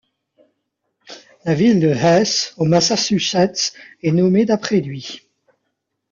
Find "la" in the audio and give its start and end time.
1.45-1.53